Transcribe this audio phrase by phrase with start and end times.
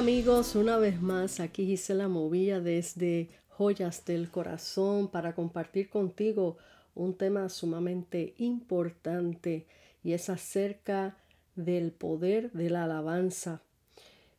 [0.00, 6.56] amigos, una vez más aquí Gisela Movilla desde Joyas del Corazón para compartir contigo
[6.94, 9.66] un tema sumamente importante
[10.02, 11.18] y es acerca
[11.54, 13.60] del poder de la alabanza.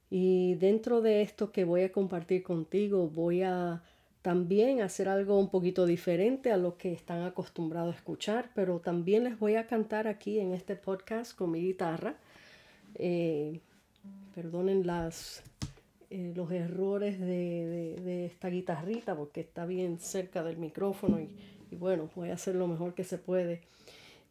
[0.09, 3.84] Y dentro de esto que voy a compartir contigo voy a
[4.23, 9.25] también hacer algo un poquito diferente a lo que están acostumbrados a escuchar, pero también
[9.25, 12.16] les voy a cantar aquí en este podcast con mi guitarra.
[12.95, 13.62] Eh,
[14.34, 15.44] perdonen las
[16.14, 21.30] eh, los errores de, esta guitarrita porque está bien cerca del micrófono y,
[21.78, 23.62] bueno, voy a hacer lo mejor que se puede.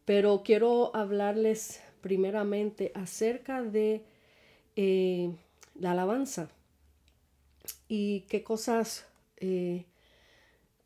[0.05, 4.03] Pero quiero hablarles primeramente acerca de
[4.75, 5.31] eh,
[5.73, 6.49] la alabanza
[7.87, 9.07] y qué cosas
[9.37, 9.85] eh,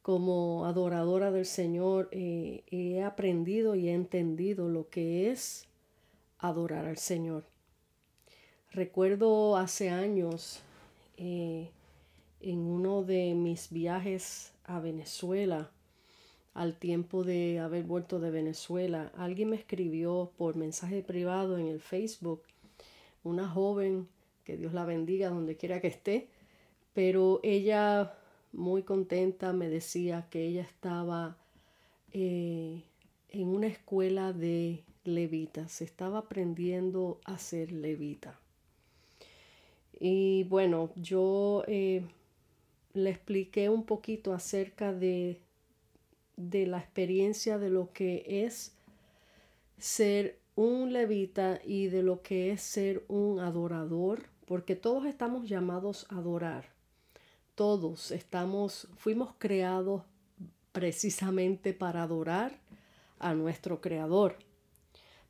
[0.01, 5.67] como adoradora del Señor he aprendido y he entendido lo que es
[6.39, 7.54] adorar al Señor.
[8.75, 10.59] Recuerdo hace años
[11.15, 11.69] eh,
[12.41, 15.71] en uno de mis viajes a Venezuela,
[16.53, 21.79] al tiempo de haber vuelto de Venezuela, alguien me escribió por mensaje privado en el
[21.79, 22.41] Facebook,
[23.23, 24.09] una joven,
[24.43, 26.27] que Dios la bendiga donde quiera que esté,
[26.93, 28.17] pero ella
[28.51, 31.37] muy contenta me decía que ella estaba
[32.11, 32.83] eh,
[33.29, 38.37] en una escuela de levitas, estaba aprendiendo a ser levita.
[39.99, 42.03] Y bueno, yo eh,
[42.93, 45.41] le expliqué un poquito acerca de,
[46.35, 48.75] de la experiencia de lo que es
[49.77, 56.07] ser un levita y de lo que es ser un adorador, porque todos estamos llamados
[56.09, 56.73] a adorar.
[57.55, 60.03] Todos estamos, fuimos creados
[60.71, 62.59] precisamente para adorar
[63.19, 64.37] a nuestro Creador.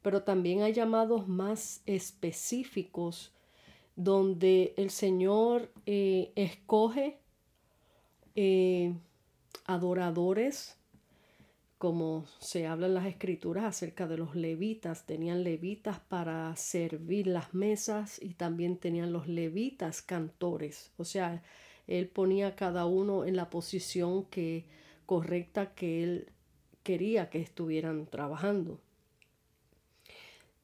[0.02, 3.35] Pero también hay llamados más específicos
[3.96, 7.18] donde el Señor eh, escoge
[8.36, 8.94] eh,
[9.66, 10.78] adoradores,
[11.78, 17.54] como se habla en las escrituras acerca de los levitas, tenían levitas para servir las
[17.54, 21.44] mesas y también tenían los levitas cantores, o sea,
[21.88, 24.66] él ponía a cada uno en la posición que
[25.06, 26.30] correcta que él
[26.84, 28.80] quería que estuvieran trabajando.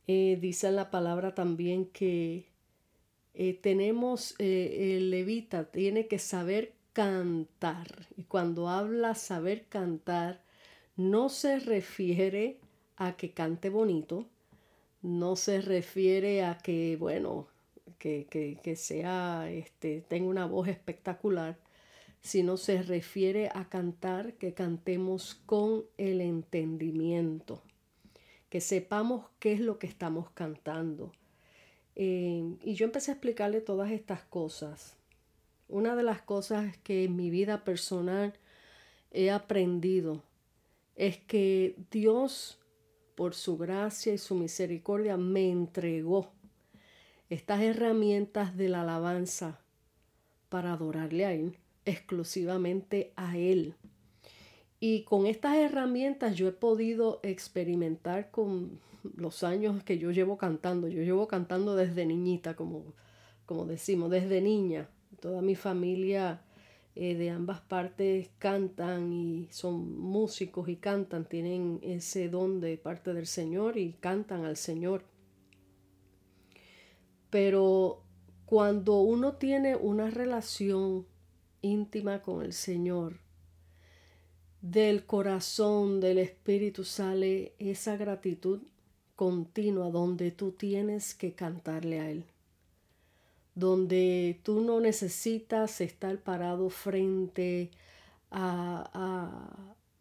[0.07, 2.50] Eh, dice la palabra también que
[3.33, 8.07] eh, tenemos eh, el levita, tiene que saber cantar.
[8.17, 10.43] Y cuando habla saber cantar,
[10.97, 12.57] no se refiere
[12.97, 14.27] a que cante bonito,
[15.01, 17.47] no se refiere a que, bueno,
[17.97, 21.57] que, que, que sea, este, tenga una voz espectacular,
[22.21, 27.63] sino se refiere a cantar, que cantemos con el entendimiento,
[28.49, 31.11] que sepamos qué es lo que estamos cantando
[31.95, 34.97] eh, y yo empecé a explicarle todas estas cosas.
[35.67, 38.33] Una de las cosas que en mi vida personal
[39.11, 40.23] he aprendido
[40.95, 42.59] es que Dios,
[43.15, 46.31] por su gracia y su misericordia, me entregó
[47.29, 49.59] estas herramientas de la alabanza
[50.49, 53.75] para adorarle a Él, exclusivamente a Él.
[54.81, 58.79] Y con estas herramientas yo he podido experimentar con
[59.15, 60.87] los años que yo llevo cantando.
[60.87, 62.93] Yo llevo cantando desde niñita, como,
[63.45, 64.89] como decimos, desde niña.
[65.19, 66.41] Toda mi familia
[66.93, 73.13] eh, de ambas partes cantan y son músicos y cantan, tienen ese don de parte
[73.13, 75.03] del Señor y cantan al Señor.
[77.29, 78.03] Pero
[78.45, 81.05] cuando uno tiene una relación
[81.61, 83.19] íntima con el Señor,
[84.61, 88.61] del corazón, del espíritu sale esa gratitud
[89.21, 92.23] continua donde tú tienes que cantarle a Él,
[93.53, 97.69] donde tú no necesitas estar parado frente
[98.31, 99.45] a,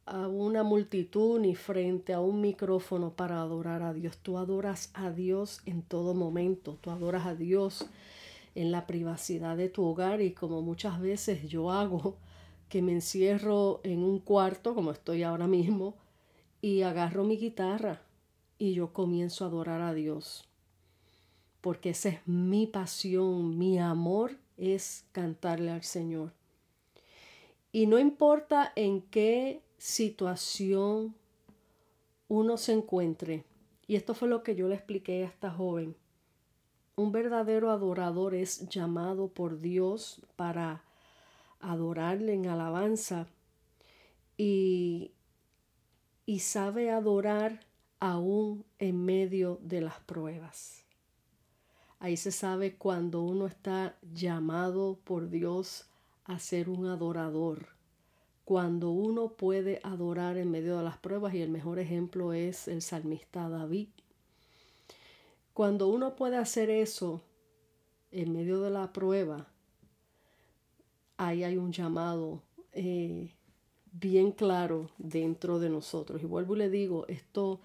[0.06, 4.16] a, una multitud ni frente a un micrófono para adorar a Dios.
[4.16, 7.84] Tú adoras a Dios en todo momento, tú adoras a Dios
[8.54, 10.22] en la privacidad de tu hogar.
[10.22, 12.16] Y como muchas veces yo hago,
[12.70, 15.94] que me encierro en un cuarto como estoy ahora mismo
[16.62, 18.00] y agarro mi guitarra
[18.60, 20.46] y yo comienzo a adorar a Dios.
[21.62, 26.32] Porque esa es mi pasión, mi amor es cantarle al Señor.
[27.72, 31.14] Y no importa en qué situación
[32.28, 33.44] uno se encuentre,
[33.86, 35.96] y esto fue lo que yo le expliqué a esta joven,
[36.96, 40.84] un verdadero adorador es llamado por Dios para
[41.60, 43.26] adorarle en alabanza
[44.36, 45.12] y,
[46.26, 47.69] y sabe adorar
[48.00, 50.84] aún en medio de las pruebas.
[51.98, 55.86] Ahí se sabe cuando uno está llamado por Dios
[56.24, 57.68] a ser un adorador.
[58.46, 62.80] Cuando uno puede adorar en medio de las pruebas y el mejor ejemplo es el
[62.80, 63.88] salmista David.
[65.52, 67.20] Cuando uno puede hacer eso
[68.10, 69.46] en medio de la prueba,
[71.18, 72.42] ahí hay un llamado
[72.72, 73.34] eh,
[73.92, 76.22] bien claro dentro de nosotros.
[76.22, 77.60] Y vuelvo y le digo, esto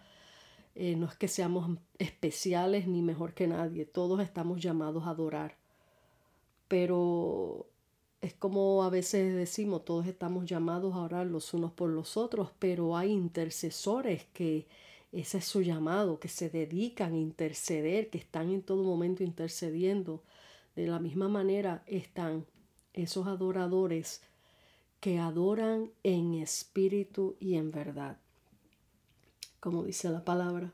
[0.76, 5.58] eh, no es que seamos especiales ni mejor que nadie, todos estamos llamados a adorar.
[6.68, 7.68] Pero
[8.22, 12.52] es como a veces decimos, todos estamos llamados a orar los unos por los otros,
[12.60, 14.68] pero hay intercesores que
[15.12, 20.24] ese es su llamado, que se dedican a interceder, que están en todo momento intercediendo.
[20.76, 22.46] De la misma manera están
[22.94, 24.22] esos adoradores
[25.00, 28.18] que adoran en espíritu y en verdad
[29.66, 30.72] como dice la palabra.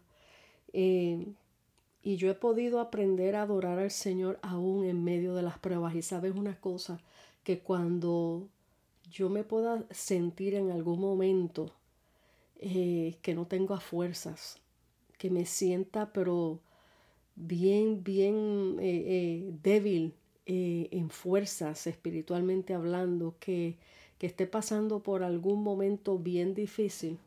[0.74, 1.26] Eh,
[2.04, 5.96] y yo he podido aprender a adorar al Señor aún en medio de las pruebas.
[5.96, 7.00] Y sabes una cosa,
[7.46, 8.50] que cuando
[9.10, 11.72] yo me pueda sentir en algún momento
[12.60, 14.60] eh, que no tengo fuerzas,
[15.18, 16.60] que me sienta pero
[17.36, 20.16] bien, bien eh, débil
[20.46, 23.78] en fuerzas espiritualmente hablando, que,
[24.18, 27.20] que esté pasando por algún momento bien difícil,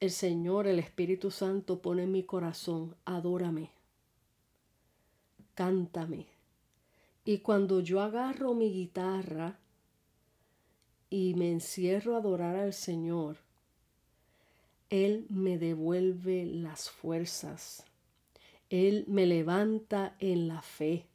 [0.00, 3.70] el Señor, el Espíritu Santo pone en mi corazón, adórame,
[5.54, 6.26] cántame.
[7.24, 9.58] Y cuando yo agarro mi guitarra
[11.10, 13.38] y me encierro a adorar al Señor,
[14.88, 17.84] Él me devuelve las fuerzas.
[18.70, 21.06] Él me levanta en la fe.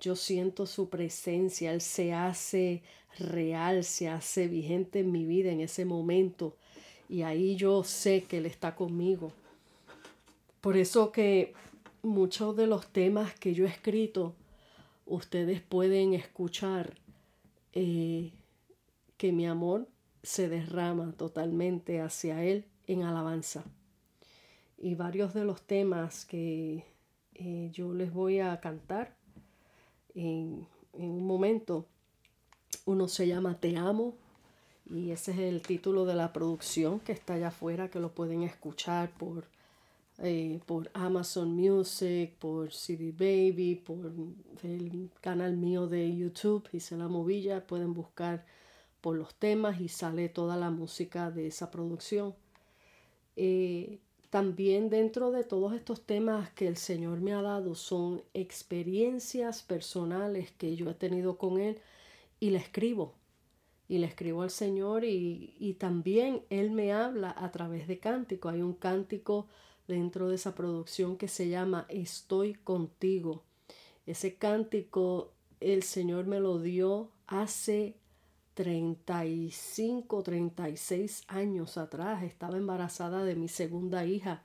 [0.00, 2.82] Yo siento su presencia, Él se hace
[3.18, 6.56] real, se hace vigente en mi vida en ese momento
[7.08, 9.32] y ahí yo sé que Él está conmigo.
[10.60, 11.54] Por eso que
[12.02, 14.34] muchos de los temas que yo he escrito,
[15.06, 16.94] ustedes pueden escuchar
[17.72, 18.32] eh,
[19.16, 19.88] que mi amor
[20.22, 23.64] se derrama totalmente hacia Él en alabanza.
[24.76, 26.84] Y varios de los temas que
[27.34, 29.16] eh, yo les voy a cantar
[30.14, 31.86] en, en un momento,
[32.84, 34.14] uno se llama Te amo,
[34.90, 38.42] y ese es el título de la producción que está allá afuera, que lo pueden
[38.42, 39.44] escuchar por,
[40.18, 44.12] eh, por Amazon Music, por CD Baby, por
[44.62, 47.66] el canal mío de YouTube, la Movilla.
[47.66, 48.44] Pueden buscar
[49.00, 52.34] por los temas y sale toda la música de esa producción.
[53.36, 53.98] Eh,
[54.30, 60.50] también dentro de todos estos temas que el Señor me ha dado son experiencias personales
[60.52, 61.78] que yo he tenido con Él
[62.40, 63.17] y le escribo
[63.88, 68.50] y le escribo al Señor y, también Él me habla a través de cántico.
[68.50, 69.46] Hay un cántico
[69.86, 73.42] dentro de esa producción que se llama Estoy contigo.
[74.06, 77.96] Ese cántico el Señor me lo dio hace
[78.54, 82.22] 35, 36 años atrás.
[82.22, 84.44] Estaba embarazada de mi segunda hija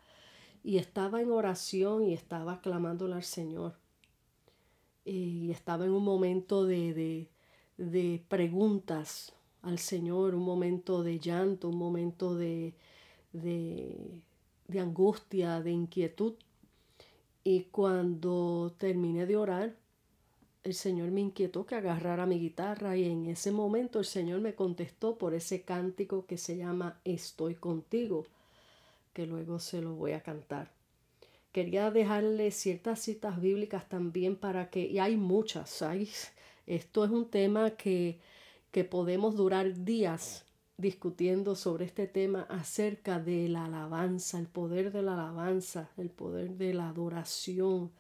[0.63, 3.75] y estaba en oración y estaba clamándole al Señor.
[5.03, 7.29] Y estaba en un momento de,
[7.77, 12.73] de preguntas al Señor, un momento de llanto, un momento de,
[13.31, 13.95] de,
[14.67, 16.33] de angustia, de inquietud.
[17.43, 19.75] Y cuando terminé de orar,
[20.63, 24.55] el Señor me inquietó que agarrara mi guitarra y en ese momento el Señor me
[24.55, 28.25] contestó por ese cántico que se llama Estoy contigo,
[29.13, 30.71] que luego se lo voy a cantar.
[31.51, 36.09] Quería dejarle ciertas citas bíblicas también para que, y hay muchas, hay,
[36.65, 38.19] esto es un tema que,
[38.71, 40.45] que podemos durar días
[40.77, 46.57] discutiendo sobre este tema acerca de la alabanza, el poder de la alabanza, el poder
[46.57, 47.91] de la adoración.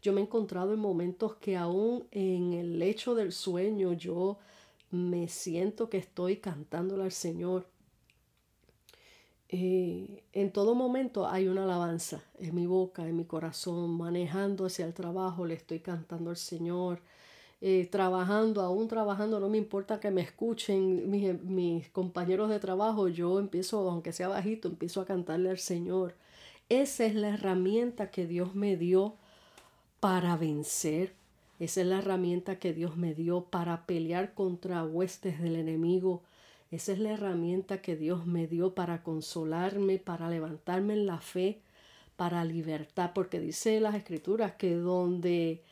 [0.00, 4.38] Yo me he encontrado en momentos que aún en el lecho del sueño yo
[4.90, 7.66] me siento que estoy cantándole al Señor.
[9.48, 14.86] Eh, en todo momento hay una alabanza en mi boca, en mi corazón, manejando hacia
[14.86, 17.02] el trabajo, le estoy cantando al Señor,
[17.64, 23.06] eh, trabajando, aún trabajando, no me importa que me escuchen mis, mis compañeros de trabajo,
[23.06, 26.16] yo empiezo, aunque sea bajito, empiezo a cantarle al Señor.
[26.68, 29.14] Esa es la herramienta que Dios me dio
[30.00, 31.14] para vencer.
[31.60, 36.24] Esa es la herramienta que Dios me dio para pelear contra huestes del enemigo.
[36.72, 41.60] Esa es la herramienta que Dios me dio para consolarme, para levantarme en la fe,
[42.16, 45.62] para libertad, porque dice las escrituras que donde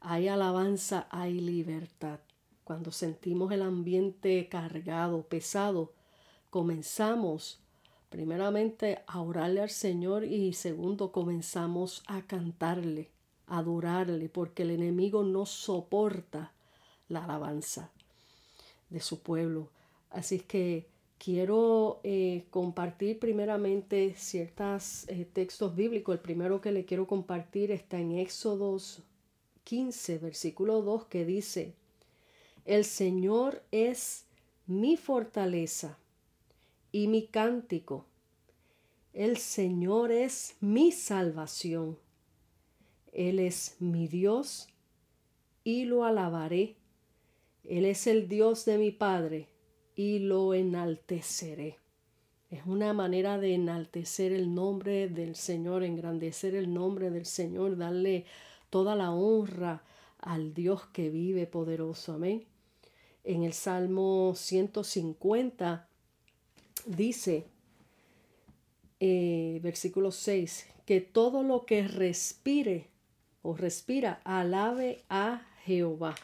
[0.00, 2.20] hay alabanza, hay libertad.
[2.64, 5.92] Cuando sentimos el ambiente cargado, pesado,
[6.50, 7.60] comenzamos
[8.10, 13.10] primeramente a orarle al Señor y segundo comenzamos a cantarle.
[13.50, 16.52] adorarle, porque el enemigo no soporta
[17.08, 17.90] la alabanza
[18.90, 19.70] de su pueblo.
[20.10, 20.86] Así que
[21.18, 26.14] quiero eh, compartir primeramente ciertos eh, textos bíblicos.
[26.14, 29.02] El primero que le quiero compartir está en Éxodos
[29.68, 31.74] 15, versículo 2, que dice,
[32.64, 34.24] El Señor es
[34.66, 35.98] mi fortaleza
[36.90, 38.06] y mi cántico.
[39.12, 41.98] El Señor es mi salvación.
[43.12, 44.70] Él es mi Dios
[45.64, 46.76] y lo alabaré.
[47.64, 49.48] Él es el Dios de mi Padre
[49.94, 51.76] y lo enalteceré.
[52.50, 58.24] Es una manera de enaltecer el nombre del Señor, engrandecer el nombre del Señor, darle
[58.70, 59.82] toda la honra
[60.18, 62.14] al Dios que vive poderoso.
[62.14, 62.46] Amén.
[63.24, 65.88] En el Salmo 150
[66.86, 67.46] dice,
[69.00, 72.88] eh, versículo 6, que todo lo que respire
[73.42, 76.14] o respira, alabe a Jehová.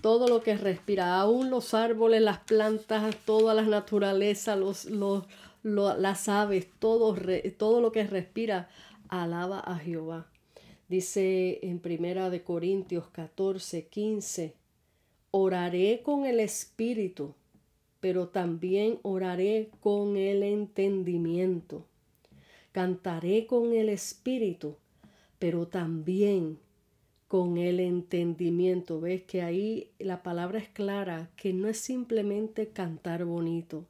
[0.00, 5.24] Todo lo que respira, aún los árboles, las plantas, toda la naturaleza, los, los,
[5.64, 7.16] las aves, todo,
[7.56, 8.68] todo lo que respira,
[9.08, 10.28] alaba a Jehová.
[10.88, 14.54] Dice en Primera de Corintios 14, 15,
[15.30, 17.34] oraré con el espíritu
[18.00, 21.84] pero también oraré con el entendimiento.
[22.72, 24.76] Cantaré con el espíritu,
[25.38, 26.58] pero también
[27.26, 29.00] con el entendimiento.
[29.00, 33.86] Ves que ahí la palabra es clara, que no es simplemente cantar bonito,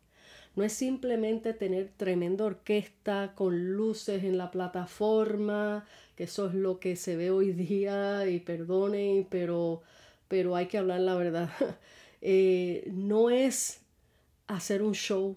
[0.56, 5.86] no es simplemente tener tremenda orquesta con luces en la plataforma,
[6.18, 9.82] que eso es lo que se ve hoy día, y perdonen, pero,
[10.26, 11.48] pero hay que hablar la verdad.
[12.20, 13.82] Eh, no es
[14.48, 15.36] hacer un show.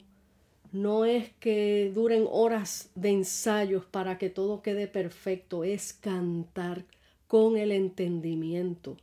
[0.71, 6.85] No es que duren horas de ensayos para que todo quede perfecto, es cantar
[7.27, 8.97] con el entendimiento.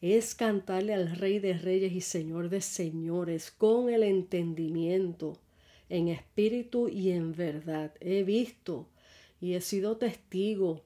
[0.00, 5.36] Es cantarle al Rey de Reyes y Señor de Señores con el entendimiento,
[5.88, 7.92] en espíritu y en verdad.
[7.98, 8.86] He visto
[9.40, 10.84] y he sido testigo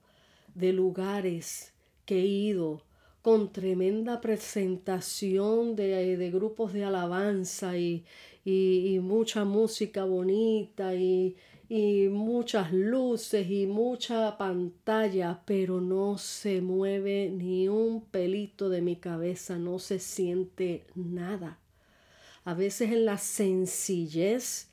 [0.54, 1.72] de lugares
[2.04, 2.82] que he ido
[3.22, 8.04] con tremenda presentación de, de grupos de alabanza y,
[8.44, 11.36] y, mucha música bonita y,
[11.68, 18.96] y muchas luces y mucha pantalla, pero no se mueve ni un pelito de mi
[18.96, 21.60] cabeza, no se siente nada.
[22.44, 24.68] A veces en la sencillez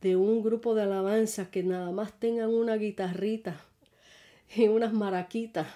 [0.00, 3.60] de un grupo de alabanza que nada más tengan una guitarrita
[4.54, 5.68] y unas maraquitas.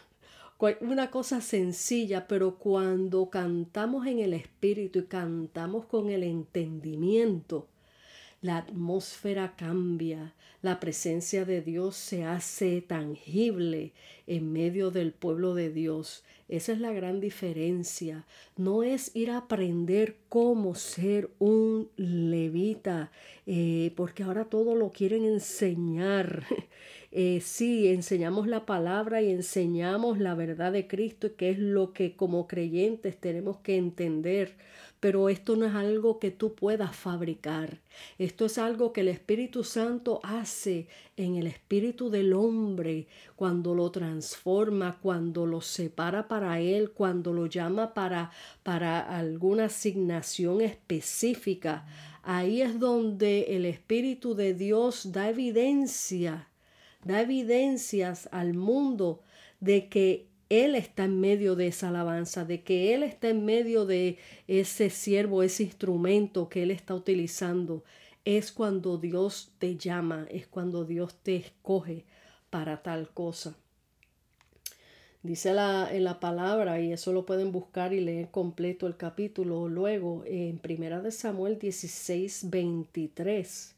[0.81, 7.67] Una cosa sencilla, pero cuando cantamos en el espíritu y cantamos con el entendimiento,
[8.43, 13.93] la atmósfera cambia, la presencia de Dios se hace tangible
[14.27, 16.25] en medio del pueblo de Dios.
[16.49, 18.25] Esa es la gran diferencia.
[18.57, 23.13] No es ir a aprender cómo ser un levita,
[23.47, 26.45] eh, porque ahora todo lo quieren enseñar.
[27.13, 32.17] eh, sí, enseñamos la palabra y enseñamos la verdad de Cristo, que es lo que
[32.17, 34.57] como creyentes tenemos que entender.
[35.01, 37.81] Pero esto no es algo que tú puedas fabricar.
[38.19, 43.91] Esto es algo que el Espíritu Santo hace en el espíritu del hombre cuando lo
[43.91, 48.31] transforma, cuando lo separa para él, cuando lo llama para,
[48.63, 51.87] para alguna asignación específica.
[52.23, 56.47] Ahí es donde el Espíritu de Dios da evidencia
[57.05, 59.23] da evidencias al mundo
[59.61, 63.87] de que Él está en medio de esa alabanza, de que Él está en medio
[63.87, 67.85] de ese siervo, ese instrumento que Él está utilizando.
[68.25, 72.05] Es cuando Dios te llama, es cuando Dios te escoge
[72.51, 73.57] para tal cosa.
[75.23, 79.69] Dice la, en la palabra, y eso lo pueden buscar y leer completo el capítulo
[79.69, 83.77] luego, en Primera de Samuel 16, 23,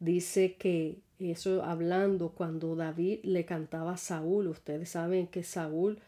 [0.00, 4.48] dice que eso hablando cuando David le cantaba a Saúl.
[4.48, 5.98] Ustedes saben que Saúl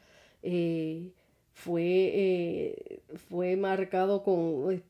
[0.43, 1.11] eh,
[1.55, 4.83] fue, eh, fue marcado con, eh,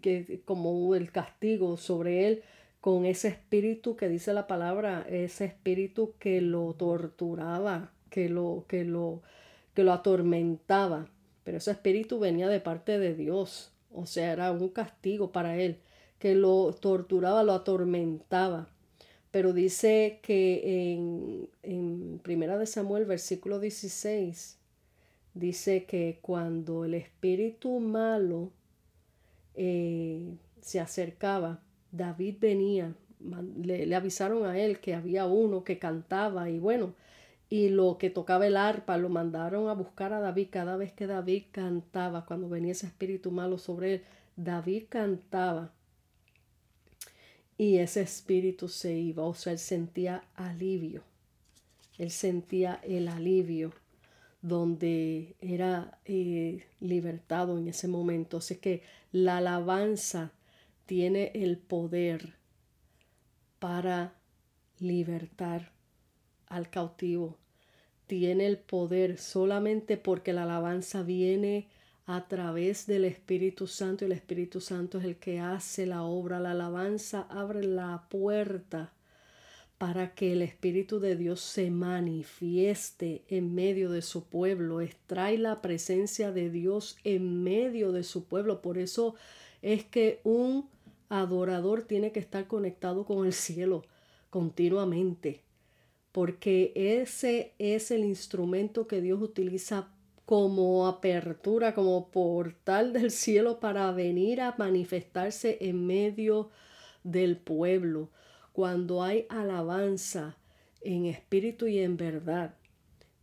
[0.00, 2.42] que, como el castigo sobre él
[2.80, 8.84] con ese espíritu que dice la palabra, ese espíritu que lo torturaba, que lo, que
[8.84, 9.22] lo,
[9.72, 11.06] que lo atormentaba.
[11.44, 13.72] Pero ese espíritu venía de parte de Dios.
[13.90, 15.78] O sea, era un castigo para él,
[16.18, 18.68] que lo torturaba, lo atormentaba.
[19.34, 24.60] Pero dice que en, en Primera de Samuel, versículo 16,
[25.34, 28.52] dice que cuando el espíritu malo
[29.56, 31.60] eh, se acercaba,
[31.90, 32.94] David venía,
[33.60, 36.94] le, le, avisaron a él que había uno que cantaba y bueno,
[37.50, 41.08] y lo que tocaba el arpa lo mandaron a buscar a David cada vez que
[41.08, 44.02] David cantaba, cuando venía ese espíritu malo sobre él,
[44.36, 45.72] David cantaba
[47.64, 51.02] y ese espíritu se iba, o sea, él sentía alivio,
[51.96, 53.72] él sentía el alivio
[54.42, 58.36] donde era eh, libertado en ese momento.
[58.36, 60.32] Así que la alabanza
[60.84, 62.34] tiene el poder
[63.58, 64.12] para
[64.78, 65.72] libertar
[66.46, 67.38] al cautivo.
[68.06, 71.68] Tiene el poder solamente porque la alabanza viene
[72.06, 76.40] a través del Espíritu Santo y el Espíritu Santo es el que hace la obra.
[76.40, 78.92] La alabanza abre la puerta
[79.78, 85.62] para que el Espíritu de Dios se manifieste en medio de su pueblo, extrae la
[85.62, 88.62] presencia de Dios en medio de su pueblo.
[88.62, 89.14] Por eso
[89.62, 90.68] es que un
[91.08, 93.84] adorador tiene que estar conectado con el cielo
[94.30, 95.42] continuamente,
[96.12, 99.93] porque ese es el instrumento que Dios utiliza
[100.24, 106.50] como apertura, como portal del cielo para venir a manifestarse en medio
[107.02, 108.10] del pueblo.
[108.52, 110.36] Cuando hay alabanza
[110.80, 112.54] en espíritu y en verdad,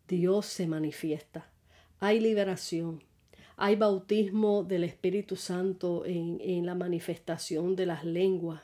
[0.07, 1.49] Dios se manifiesta.
[1.99, 3.03] Hay liberación.
[3.55, 8.63] Hay bautismo del Espíritu Santo en, la manifestación de las lenguas,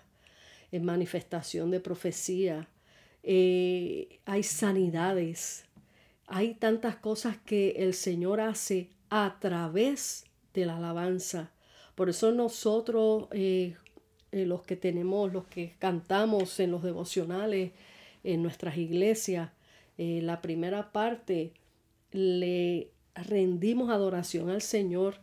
[0.72, 2.68] en manifestación de profecía.
[3.22, 5.67] Eh, hay sanidades.
[6.28, 11.52] Hay tantas cosas que el Señor hace a través de la alabanza.
[11.96, 13.76] Por eso nosotros eh,
[14.34, 17.72] eh, los que tenemos, los que cantamos en los devocionales,
[18.24, 19.52] en nuestras iglesias,
[19.98, 21.54] eh, la primera parte,
[22.12, 25.16] le rendimos adoración al Señor,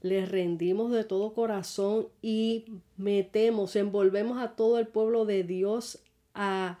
[0.00, 2.64] le rendimos de todo corazón y
[2.96, 5.98] metemos, envolvemos a todo el pueblo de Dios
[6.34, 6.78] a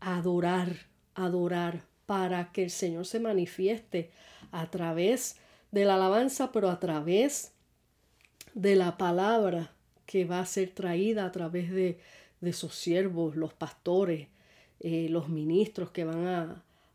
[0.00, 4.08] adorar, adorar, para que el Señor se manifieste
[4.50, 5.36] a través
[5.72, 7.52] de la alabanza, pero a través
[8.54, 9.74] de la palabra
[10.06, 11.98] que va a ser traída a través de,
[12.54, 14.28] sus siervos, los pastores,
[14.80, 16.26] eh, los ministros que van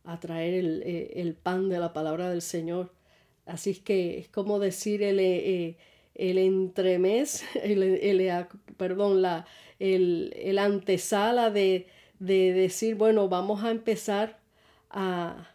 [0.03, 2.91] a, traer eh, el, pan de la palabra del Señor.
[3.45, 5.77] Así es que es como decir el, eh,
[6.15, 8.47] el entremés, el,
[8.77, 9.45] perdón, la,
[9.77, 11.85] el, antesala de,
[12.17, 14.41] de decir, bueno, vamos a empezar
[14.93, 15.49] a,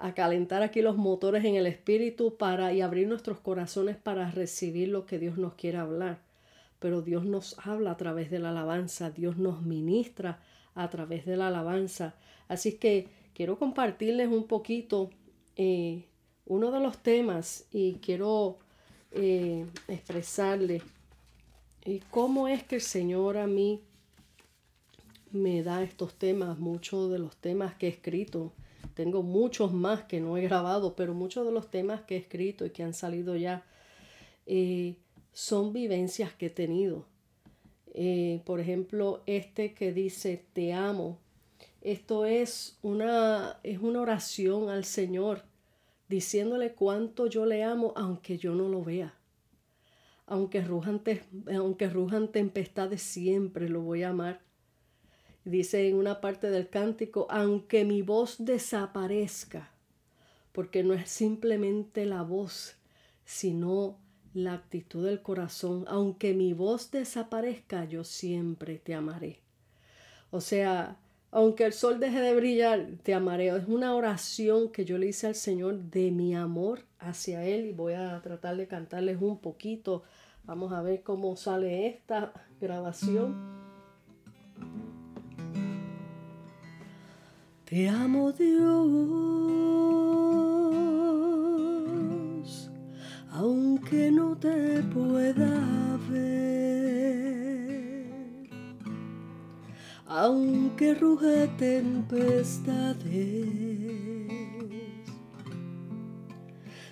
[0.00, 4.88] a calentar aquí los motores en el espíritu para y abrir nuestros corazones para recibir
[4.88, 6.18] lo que Dios nos quiere hablar
[6.78, 10.40] pero Dios nos habla a través de la alabanza, Dios nos ministra
[10.74, 12.14] a través de la alabanza.
[12.46, 15.10] Así que quiero compartirles un poquito
[15.56, 16.04] eh,
[16.46, 18.58] uno de los temas y quiero
[19.12, 20.82] eh, expresarles
[22.10, 23.80] cómo es que el Señor a mí
[25.32, 28.52] me da estos temas, muchos de los temas que he escrito.
[28.98, 32.66] Tengo muchos más que no he grabado, pero muchos de los temas que he escrito
[32.66, 33.64] y que han salido ya
[35.32, 37.06] son vivencias que he tenido.
[37.94, 41.20] Eh, por ejemplo, este que dice, te amo.
[41.80, 45.44] Esto es una, es una oración al Señor,
[46.08, 49.14] diciéndole cuánto yo le amo, aunque yo no lo vea.
[50.26, 51.02] Aunque rujan,
[51.56, 54.47] aunque rujan tempestades, siempre lo voy a amar.
[55.48, 59.70] Dice en una parte del cántico, aunque mi voz desaparezca,
[60.52, 62.76] porque no es simplemente la voz,
[63.24, 63.96] sino
[64.34, 69.38] la actitud del corazón, aunque mi voz desaparezca, yo siempre te amaré.
[70.30, 70.98] O sea,
[71.30, 73.48] aunque el sol deje de brillar, te amaré.
[73.48, 77.72] Es una oración que yo le hice al Señor de mi amor hacia Él y
[77.72, 80.02] voy a tratar de cantarles un poquito.
[80.44, 83.67] Vamos a ver cómo sale esta grabación.
[87.68, 88.48] Te amo Dios
[93.30, 96.48] aunque no te pueda ver,
[100.06, 103.04] aunque ruge tempestades,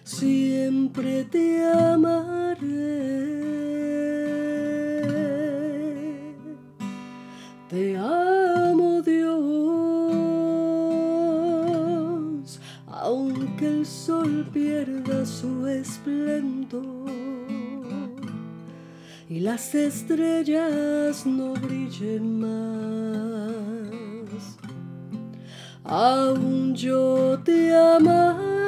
[0.05, 3.17] siempre te amaré.
[7.71, 8.46] Te amo
[13.87, 17.09] el sol pierda su esplendor
[19.29, 23.47] y las estrellas no brillen más.
[25.85, 28.66] Aún yo te amaré.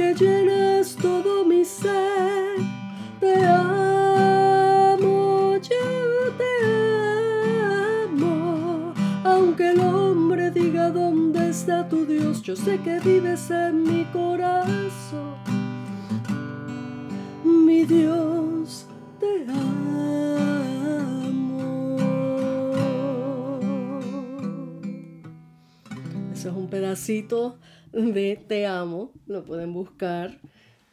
[0.00, 2.56] que llenas todo mi ser.
[3.20, 5.06] Te amo,
[5.56, 5.86] yo
[6.40, 6.54] te
[8.08, 8.94] amo.
[9.24, 15.34] Aunque el hombre diga dónde está tu Dios, yo sé que vives en mi corazón.
[17.44, 18.86] Mi Dios,
[19.20, 19.98] te amo.
[26.32, 27.58] Ese es un pedacito
[27.92, 29.12] de Te amo.
[29.26, 30.38] Lo pueden buscar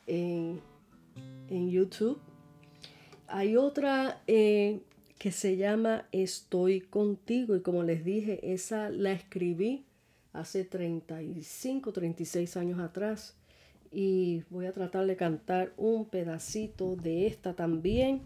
[0.07, 0.61] en,
[1.49, 2.19] YouTube.
[3.27, 4.81] Hay otra eh,
[5.17, 9.85] que se llama Estoy contigo y como les dije, esa la escribí
[10.33, 13.35] hace 35, 36 años atrás
[13.91, 18.21] y voy a tratar de cantar un pedacito de esta también.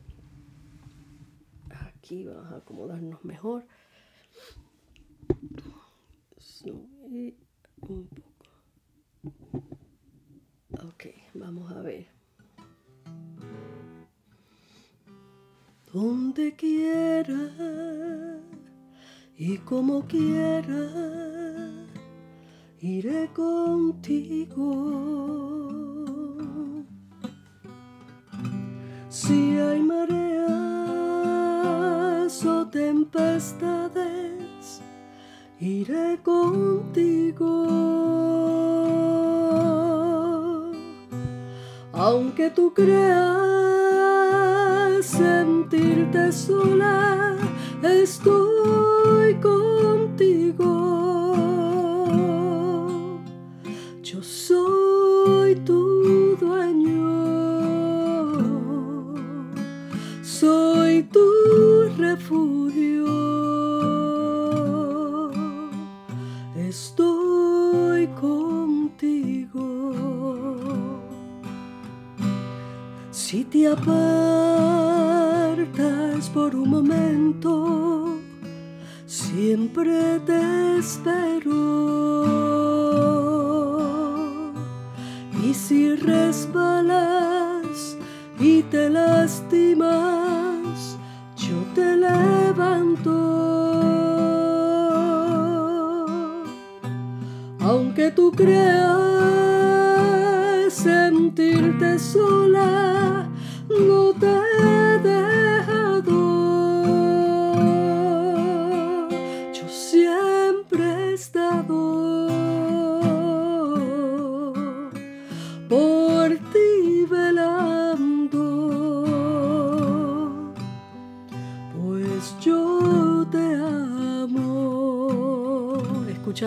[1.70, 3.66] Aquí vamos a acomodarnos mejor.
[6.64, 8.31] un poco.
[10.84, 12.22] Ok, vamos a ver.
[15.94, 17.52] donde quiera
[19.36, 20.88] y como quiera,
[22.80, 24.72] iré contigo.
[29.10, 30.46] Si hay mareas
[32.46, 34.82] o tempestades,
[35.60, 38.41] iré contigo.
[42.04, 43.06] Aunque tú creas
[45.06, 47.36] sentirte sola,
[47.84, 51.01] estoy contigo.
[73.62, 73.70] Te
[76.34, 78.18] por un momento,
[79.06, 81.52] siempre te espero.
[85.44, 87.98] Y si resbalas
[88.40, 90.98] y te lastimas,
[91.38, 93.12] yo te levanto.
[97.60, 99.12] Aunque tú creas
[100.72, 102.81] sentirte sola,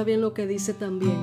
[0.02, 1.18] bien lo que dice también.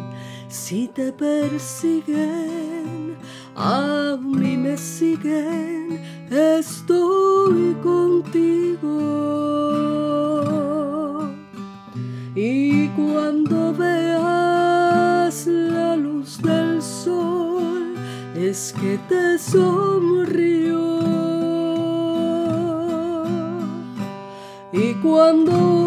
[0.48, 3.18] Si te persiguen,
[3.56, 8.92] a mí me siguen, estoy contigo.
[12.34, 17.94] Y cuando veas la luz del sol,
[18.36, 20.80] es que te sonrió.
[24.72, 25.81] Y cuando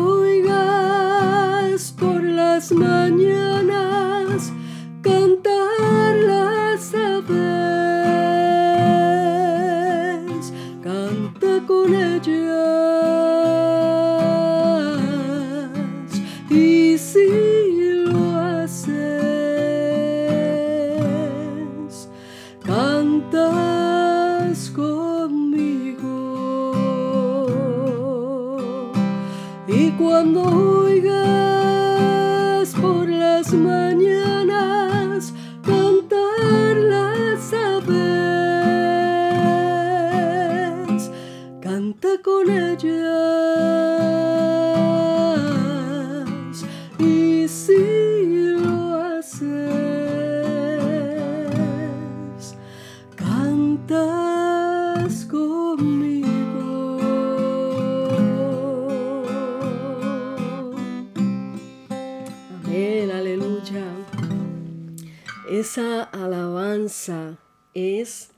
[67.74, 68.30] es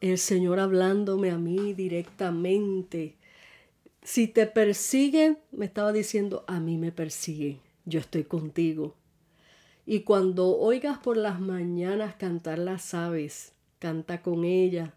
[0.00, 3.14] el Señor hablándome a mí directamente.
[4.02, 8.94] Si te persiguen, me estaba diciendo, a mí me persiguen, yo estoy contigo.
[9.86, 14.94] Y cuando oigas por las mañanas cantar las aves, canta con ella,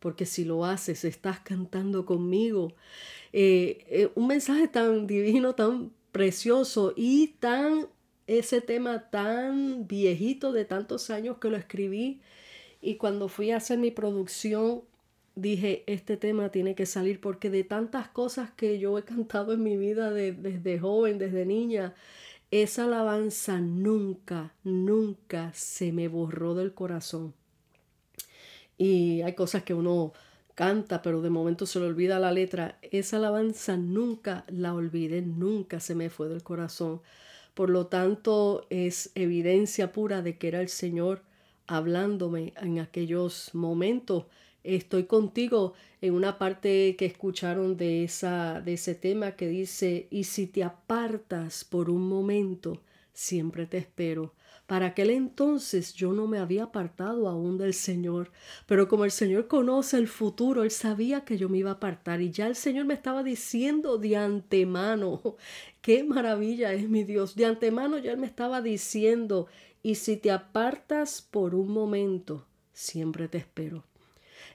[0.00, 2.74] porque si lo haces, estás cantando conmigo.
[3.32, 7.86] Eh, eh, un mensaje tan divino, tan precioso y tan
[8.26, 12.20] ese tema tan viejito de tantos años que lo escribí
[12.80, 14.82] y cuando fui a hacer mi producción
[15.34, 19.62] dije, este tema tiene que salir porque de tantas cosas que yo he cantado en
[19.62, 21.94] mi vida desde joven, desde niña,
[22.50, 27.34] esa alabanza nunca, nunca se me borró del corazón.
[28.76, 30.12] Y hay cosas que uno
[30.54, 32.78] canta, pero de momento se le olvida la letra.
[32.82, 37.00] Esa alabanza nunca la olvidé, nunca se me fue del corazón.
[37.54, 41.22] Por lo tanto, es evidencia pura de que era el Señor
[41.68, 44.24] hablándome en aquellos momentos.
[44.64, 50.24] Estoy contigo en una parte que escucharon de, esa, de ese tema que dice, y
[50.24, 54.34] si te apartas por un momento, siempre te espero.
[54.68, 58.30] Para aquel entonces yo no me había apartado aún del Señor,
[58.66, 62.20] pero como el Señor conoce el futuro, Él sabía que yo me iba a apartar
[62.20, 65.36] y ya el Señor me estaba diciendo de antemano,
[65.80, 69.46] qué maravilla es mi Dios, de antemano ya Él me estaba diciendo,
[69.82, 73.84] y si te apartas por un momento, siempre te espero.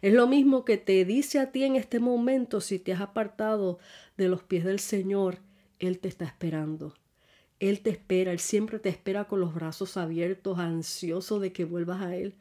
[0.01, 3.79] Es lo mismo que te dice a ti en este momento, si te has apartado
[4.17, 5.37] de los pies del Señor,
[5.79, 6.93] Él te está esperando.
[7.59, 12.01] Él te espera, Él siempre te espera con los brazos abiertos, ansioso de que vuelvas
[12.01, 12.35] a Él.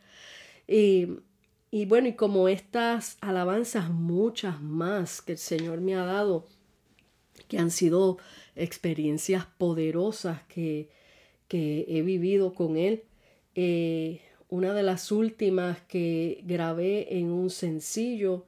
[0.66, 6.46] Y, bueno, y como estas alabanzas, muchas más que el Señor me ha dado,
[7.46, 8.18] que han sido
[8.56, 10.90] experiencias poderosas que,
[11.52, 13.02] que he vivido con Él.
[13.54, 18.46] Eh, una de las últimas que grabé en un sencillo,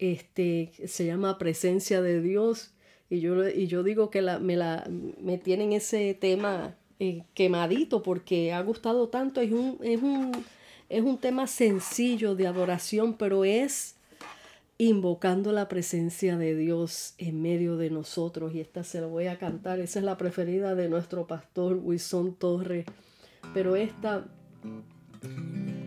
[0.00, 2.72] este, se llama Presencia de Dios
[3.08, 4.84] y yo, y yo digo que la, me, la,
[5.20, 9.40] me tienen ese tema eh, quemadito porque ha gustado tanto.
[9.40, 10.32] Es un, es, un,
[10.88, 13.94] es un tema sencillo de adoración, pero es
[14.80, 18.54] invocando la presencia de Dios en medio de nosotros.
[18.54, 19.78] Y esta se la voy a cantar.
[19.78, 22.86] Esa es la preferida de nuestro pastor Wilson Torres.
[23.52, 24.24] Pero esta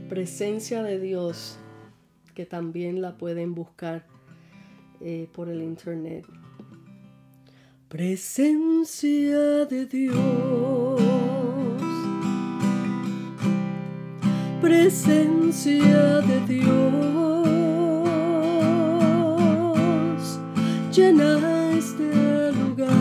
[0.10, 1.58] presencia de Dios,
[2.36, 4.06] que también la pueden buscar
[5.02, 6.28] eh, por el internet.
[7.90, 11.02] Presencia de Dios.
[14.62, 17.23] Presencia de Dios.
[20.96, 22.94] Llena este lugar.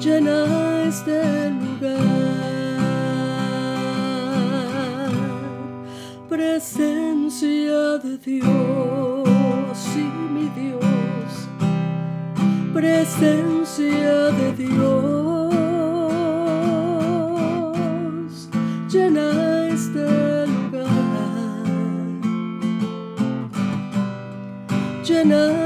[0.00, 2.02] Llena este lugar.
[6.28, 8.92] Presencia de Dios
[12.82, 15.21] presencia de Dios
[25.24, 25.61] llena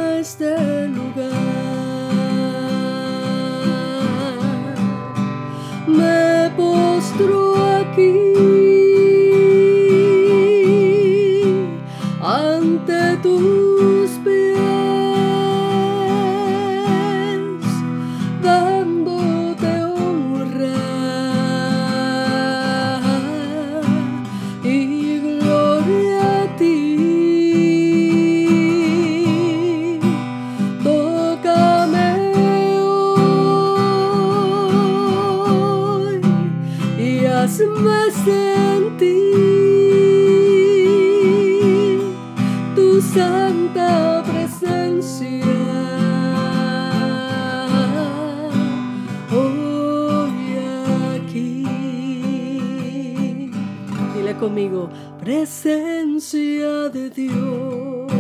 [55.27, 58.13] presencia de Dios.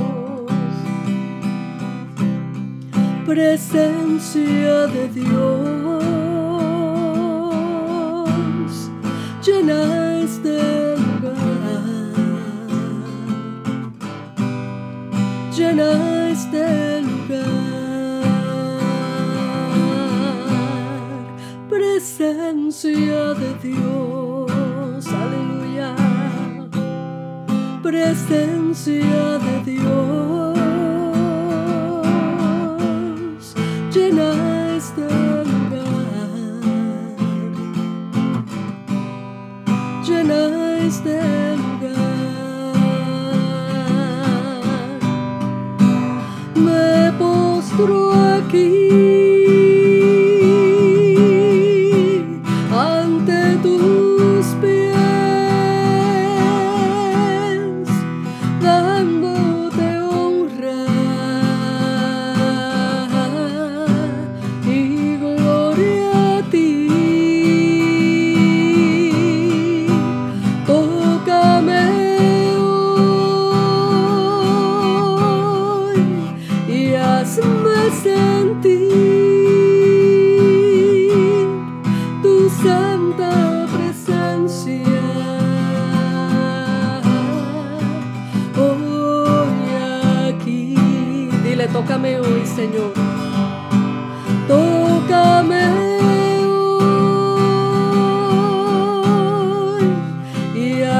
[3.24, 5.75] Presencia de Dios.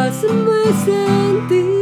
[0.07, 1.76] Hazme sentir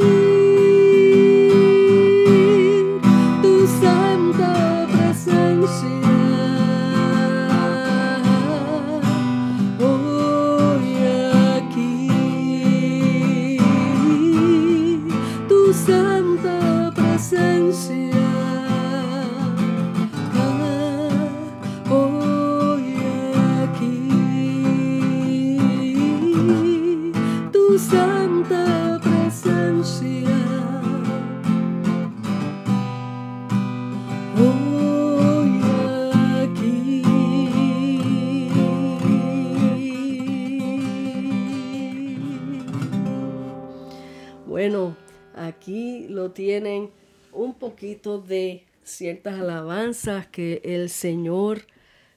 [48.26, 51.62] de ciertas alabanzas que el Señor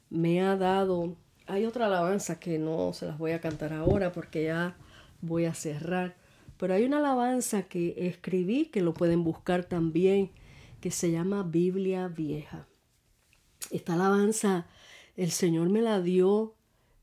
[0.09, 1.15] me ha dado.
[1.45, 4.77] Hay otra alabanza que no se las voy a cantar ahora porque ya
[5.21, 6.15] voy a cerrar.
[6.57, 10.31] Pero hay una alabanza que escribí, que lo pueden buscar también,
[10.81, 12.67] que se llama Biblia Vieja.
[13.71, 14.67] Esta alabanza
[15.15, 16.53] el Señor me la dio,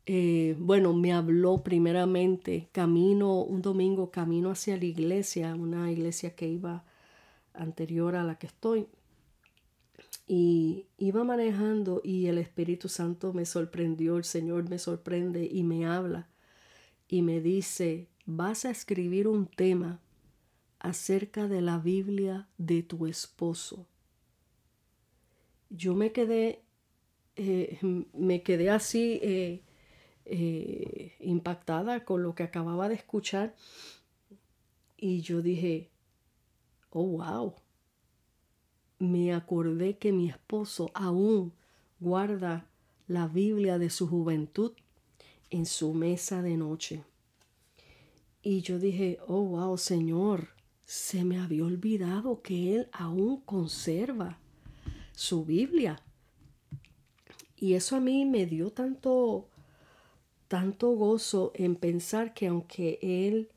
[0.06, 6.48] eh, bueno, me habló primeramente camino, un domingo camino hacia la iglesia, una iglesia que
[6.48, 6.84] iba
[7.54, 8.86] anterior a la que estoy.
[10.26, 15.86] Y iba manejando y el Espíritu Santo me sorprendió, el Señor me sorprende y me
[15.86, 16.28] habla
[17.08, 20.00] y me dice, vas a escribir un tema
[20.78, 23.86] acerca de la Biblia de tu esposo.
[25.70, 26.62] Yo me quedé,
[27.36, 27.78] eh,
[28.12, 29.62] me quedé así eh,
[30.24, 33.54] eh, impactada con lo que acababa de escuchar
[34.96, 35.90] y yo dije,
[36.94, 37.54] oh wow,
[38.98, 41.52] me acordé que mi esposo aún
[42.00, 42.66] guarda
[43.08, 44.72] la Biblia de su juventud
[45.50, 47.04] en su mesa de noche.
[48.42, 50.48] Y yo dije, oh wow, Señor,
[50.84, 54.38] se me había olvidado que Él aún conserva
[55.12, 56.00] su Biblia.
[57.56, 59.48] Y eso a mí me dio tanto,
[60.46, 63.48] tanto gozo en pensar que aunque Él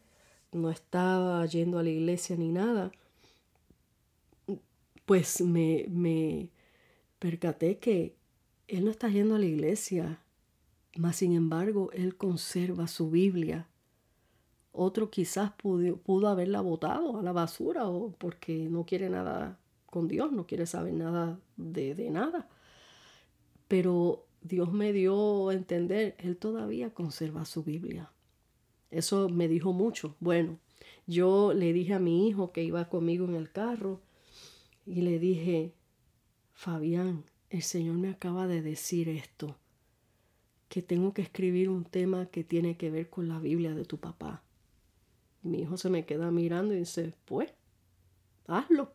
[0.52, 2.92] no estaba yendo a la iglesia ni nada,
[5.08, 6.52] pues me, me
[7.18, 8.16] percaté que
[8.68, 10.22] Él no está yendo a la iglesia,
[10.96, 13.68] mas sin embargo Él conserva su Biblia
[14.78, 20.08] otro quizás pudo, pudo haberla botado a la basura o porque no quiere nada con
[20.08, 22.48] Dios, no quiere saber nada de, de nada.
[23.68, 28.12] Pero Dios me dio a entender, Él todavía conserva su Biblia.
[28.92, 30.16] Eso me dijo mucho.
[30.20, 30.60] Bueno,
[31.08, 34.00] yo le dije a mi hijo que iba conmigo en el carro
[34.88, 35.74] y le dije,
[36.54, 39.58] Fabián, el Señor me acaba de decir esto,
[40.70, 43.98] que tengo que escribir un tema que tiene que ver con la Biblia de tu
[43.98, 44.44] papá.
[45.44, 47.54] Mi hijo se me queda mirando y dice, pues,
[48.48, 48.94] hazlo.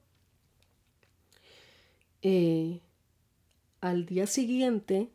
[2.23, 2.81] Eh,
[3.83, 5.11] al día siguiente,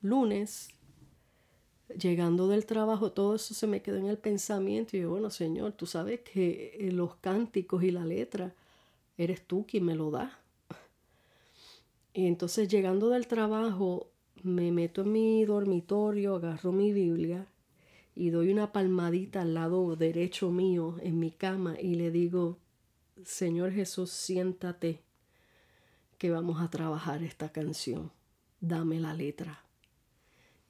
[0.00, 0.70] lunes,
[1.98, 5.72] llegando del trabajo, todo eso se me quedó en el pensamiento y yo, bueno, Señor,
[5.72, 8.54] tú sabes que eh, los cánticos y la letra,
[9.16, 10.40] eres tú quien me lo da.
[12.12, 14.10] Y entonces llegando del trabajo,
[14.42, 17.46] me meto en mi dormitorio, agarro mi Biblia
[18.14, 22.58] y doy una palmadita al lado derecho mío en mi cama y le digo,
[23.24, 25.02] Señor Jesús, siéntate
[26.18, 28.12] que vamos a trabajar esta canción.
[28.60, 29.64] Dame la letra.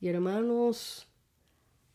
[0.01, 1.07] Y hermanos,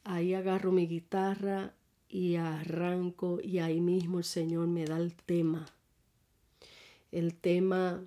[0.04, 1.74] ahí agarro mi guitarra
[2.08, 5.66] y arranco y ahí mismo el Señor me da el tema.
[7.12, 8.03] El tema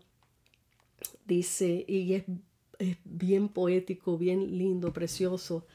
[1.26, 2.24] dice, y es,
[2.78, 5.66] es bien poético, bien lindo, precioso.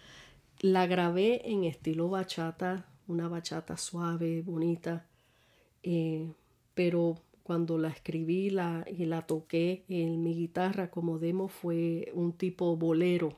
[0.59, 5.05] La grabé en estilo bachata, una bachata suave, bonita,
[5.84, 6.32] eh,
[6.73, 12.34] pero cuando la escribí la, y la toqué en mi guitarra como demo fue un
[12.34, 13.38] tipo bolero.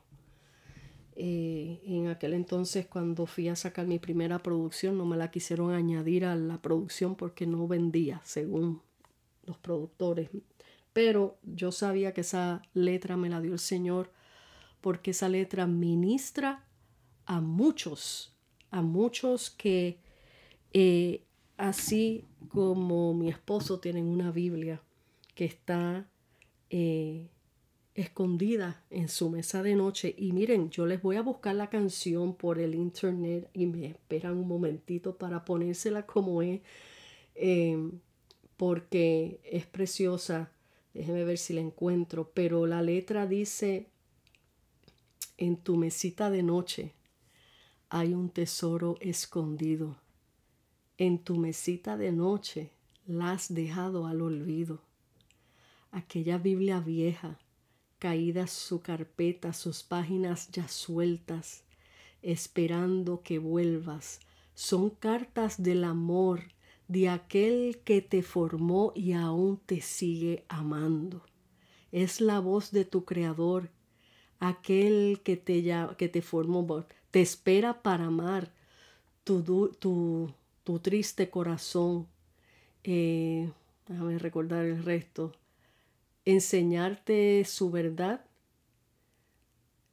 [1.16, 5.74] Eh, en aquel entonces cuando fui a sacar mi primera producción no me la quisieron
[5.74, 8.82] añadir a la producción porque no vendía según
[9.50, 10.30] los productores.
[10.94, 14.12] Pero yo sabía que esa letra me la dio el Señor
[14.80, 16.66] porque esa letra ministra
[17.26, 18.34] a muchos,
[18.72, 20.00] a muchos que
[20.74, 21.24] eh,
[21.58, 24.82] así como mi esposo tienen una Biblia
[25.36, 26.08] que está
[26.70, 27.28] eh,
[27.96, 30.16] escondida en su mesa de noche.
[30.18, 34.38] Y miren, yo les voy a buscar la canción por el internet y me esperan
[34.38, 36.62] un momentito para ponérsela como es,
[37.36, 37.78] eh,
[38.60, 40.52] porque es preciosa.
[40.94, 42.32] Déjeme ver si la encuentro.
[42.34, 43.88] Pero la letra dice,
[45.38, 46.94] en tu mesita de noche
[47.88, 49.96] hay un tesoro escondido.
[50.98, 52.72] En tu mesita de noche
[53.08, 54.82] la has dejado al olvido.
[55.92, 57.40] Aquella Biblia vieja,
[57.98, 61.64] caída su carpeta, sus páginas ya sueltas,
[62.22, 64.20] esperando que vuelvas,
[64.54, 66.42] son cartas del amor
[66.90, 71.24] de aquel que te formó y aún te sigue amando.
[71.92, 73.70] Es la voz de tu Creador,
[74.40, 75.64] aquel que te,
[75.98, 78.52] que te formó, te espera para amar
[79.24, 79.44] tu,
[79.80, 82.08] tu, triste corazón.
[82.84, 83.52] Eh,
[83.88, 85.34] déjame recordar el resto.
[86.26, 88.26] Enseñarte su verdad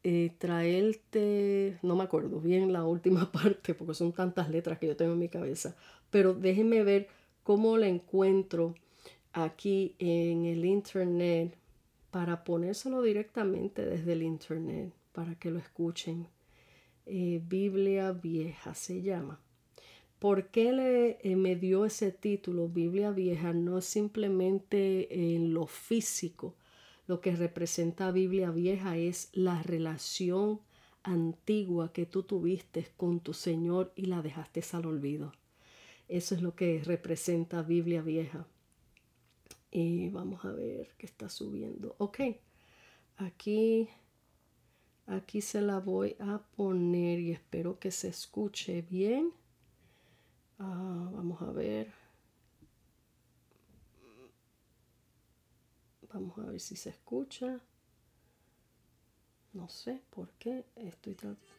[0.08, 4.96] eh, traerte, no me acuerdo bien la última parte porque son tantas letras que yo
[4.96, 5.74] tengo en mi cabeza,
[6.16, 7.08] pero déjenme ver
[7.42, 8.74] cómo la encuentro
[9.34, 11.54] aquí en el internet
[12.10, 16.26] para ponérselo directamente desde el internet para que lo escuchen.
[17.04, 19.38] Eh, Biblia vieja se llama.
[20.18, 23.52] ¿Por qué le, eh, me dio ese título, Biblia vieja?
[23.52, 26.54] No es simplemente en lo físico,
[27.06, 30.60] lo que representa Biblia vieja es la relación
[31.02, 35.32] antigua que tú tuviste con tu Señor y la dejaste al olvido.
[36.08, 38.46] Eso es lo que representa Biblia vieja.
[39.70, 41.96] Y vamos a ver qué está subiendo.
[41.98, 42.20] Ok,
[43.16, 43.88] aquí,
[45.06, 49.32] aquí se la voy a poner y espero que se escuche bien.
[50.58, 51.92] Ah, vamos a ver.
[56.12, 57.60] Vamos a ver si se escucha.
[59.52, 61.55] No sé por qué estoy tratando.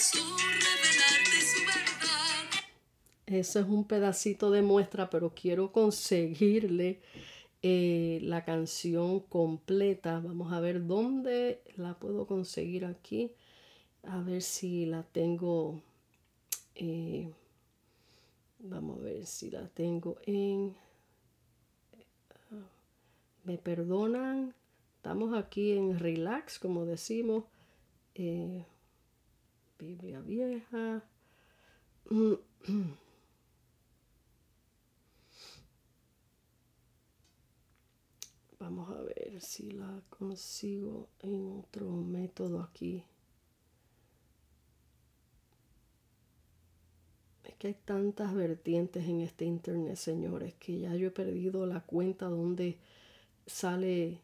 [0.00, 2.48] Su verdad.
[3.26, 7.00] Eso es un pedacito de muestra, pero quiero conseguirle
[7.62, 10.20] eh, la canción completa.
[10.20, 13.32] Vamos a ver dónde la puedo conseguir aquí.
[14.02, 15.82] A ver si la tengo.
[16.80, 17.28] Eh,
[18.60, 20.76] vamos a ver si la tengo en.
[23.42, 24.54] Me perdonan.
[24.96, 27.44] Estamos aquí en relax, como decimos.
[28.14, 28.64] Eh,
[29.76, 31.02] Biblia vieja.
[38.60, 43.04] Vamos a ver si la consigo en otro método aquí.
[47.58, 52.26] Que hay tantas vertientes en este internet, señores, que ya yo he perdido la cuenta
[52.26, 52.78] donde
[53.46, 54.20] sale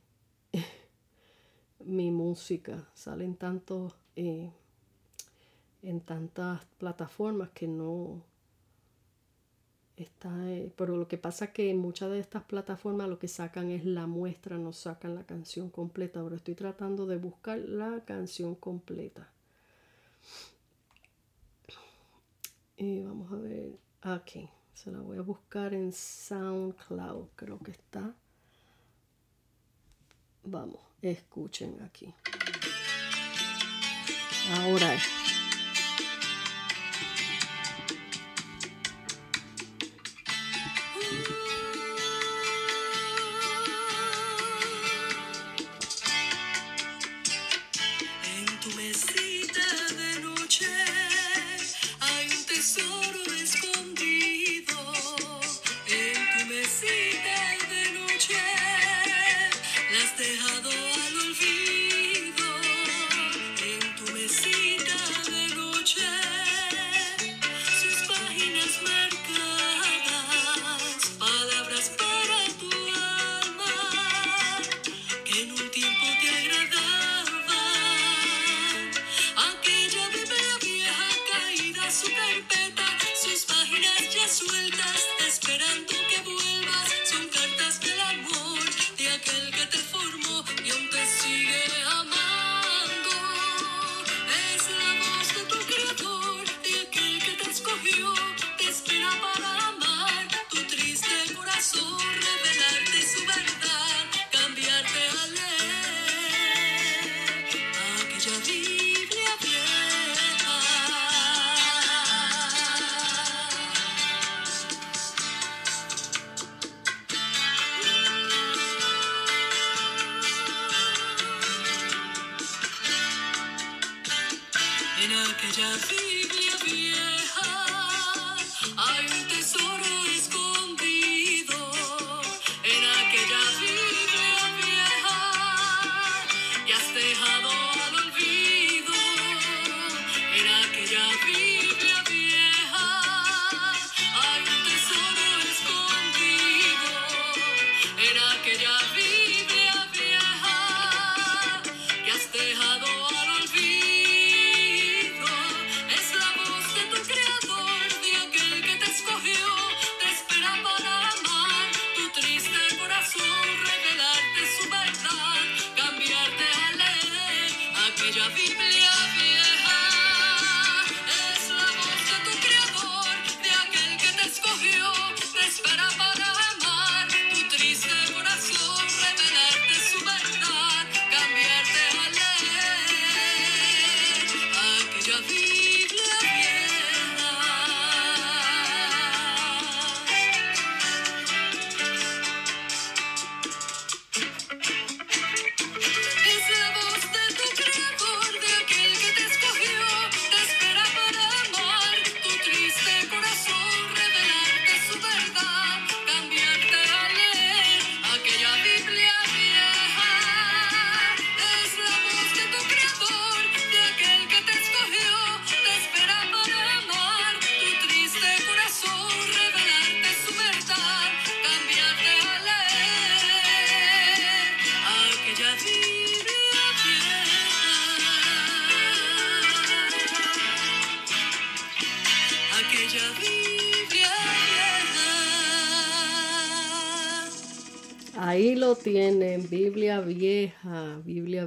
[1.84, 2.88] mi música.
[2.94, 4.50] Salen tantos eh,
[5.82, 8.22] en tantas plataformas que no,
[9.96, 13.28] Está, eh, pero lo que pasa es que en muchas de estas plataformas lo que
[13.28, 16.18] sacan es la muestra, no sacan la canción completa.
[16.18, 19.28] Ahora estoy tratando de buscar la canción completa.
[22.76, 23.78] Y vamos a ver.
[24.02, 24.48] Aquí.
[24.72, 27.28] Se la voy a buscar en SoundCloud.
[27.36, 28.14] Creo que está.
[30.42, 32.12] Vamos, escuchen aquí.
[34.50, 34.98] Ahora.
[34.98, 35.33] su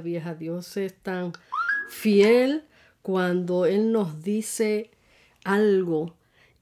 [0.00, 0.34] vieja.
[0.34, 1.32] Dios es tan
[1.88, 2.64] fiel
[3.02, 4.90] cuando Él nos dice
[5.44, 6.14] algo.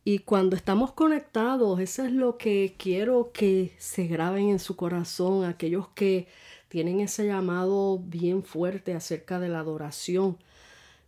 [0.05, 5.45] Y cuando estamos conectados, eso es lo que quiero que se graben en su corazón,
[5.45, 6.29] aquellos que
[6.69, 10.39] tienen ese llamado bien fuerte acerca de la adoración.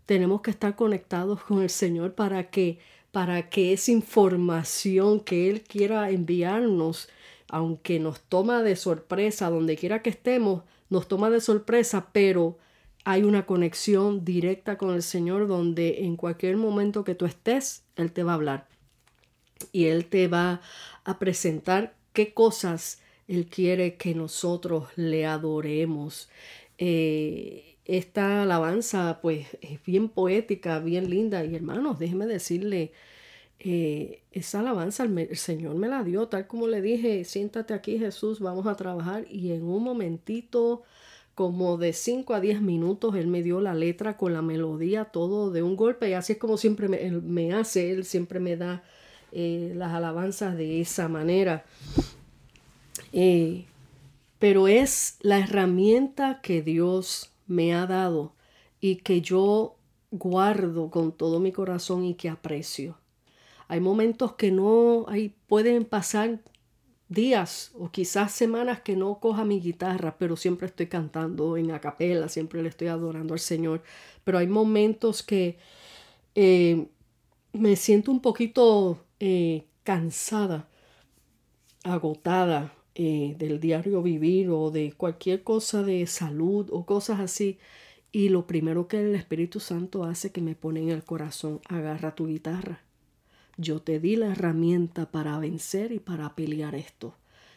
[0.07, 2.79] Tenemos que estar conectados con el Señor para que
[3.13, 7.09] para que esa información que Él quiera enviarnos
[7.49, 12.59] aunque nos toma de sorpresa, donde quiera que estemos, nos toma de sorpresa, pero
[13.05, 18.13] hay una conexión directa con el Señor donde en cualquier momento que tú estés, Él
[18.13, 18.69] te va a hablar
[19.73, 20.61] y Él te va
[21.05, 26.29] a presentar qué cosas Él quiere que nosotros le adoremos.
[26.79, 32.93] Eh, esta alabanza pues es bien poética, bien linda y hermanos, déjeme decirle,
[33.61, 38.39] eh, esa alabanza el, Señor me la dio, tal como le dije, siéntate aquí Jesús,
[38.39, 40.83] vamos a trabajar y en un momentito,
[41.35, 45.51] como de 5 a 10 minutos, Él me dio la letra con la melodía, todo
[45.51, 48.83] de un golpe y así es como siempre me, hace, Él siempre me da
[49.33, 51.65] eh, las alabanzas de esa manera.
[53.13, 53.67] Eh,
[54.39, 58.35] pero es la herramienta que Dios me ha dado
[58.81, 59.77] y que yo
[60.11, 62.99] guardo con todo mi corazón y que aprecio.
[63.69, 66.41] Hay momentos que no, hay, pueden pasar
[67.09, 72.29] días o quizás semanas que no coja mi guitarra, pero siempre estoy cantando en acapela,
[72.29, 73.83] siempre le estoy adorando al Señor.
[74.25, 75.59] Pero hay momentos que
[76.35, 76.89] eh,
[77.53, 80.69] me siento un poquito eh, cansada,
[81.85, 87.59] agotada eh, del diario vivir o de cualquier cosa de salud o cosas así.
[88.13, 92.15] Y lo primero que el Espíritu Santo hace que me pone en el corazón, agarra
[92.15, 92.88] tu guitarra
[93.59, 97.15] yo te di la herramienta para vencer y para pelear esto.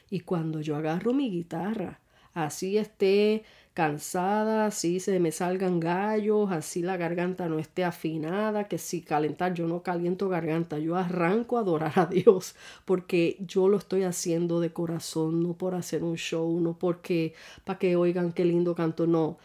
[0.09, 1.99] Y cuando yo agarro mi guitarra,
[2.33, 3.43] así esté
[3.73, 9.53] cansada, así se me salgan gallos, así la garganta no esté afinada, que si calentar
[9.53, 14.59] yo no caliento garganta, yo arranco a adorar a Dios, porque yo lo estoy haciendo
[14.59, 17.33] de corazón, no por hacer un show, no porque
[17.63, 19.37] para que oigan qué lindo canto, no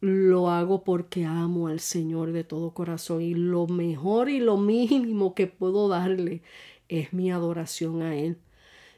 [0.00, 5.34] lo hago porque amo al Señor de todo corazón y lo mejor y lo mínimo
[5.34, 6.42] que puedo darle
[6.88, 8.38] es mi adoración a Él.